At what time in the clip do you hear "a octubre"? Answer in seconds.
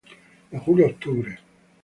0.87-1.37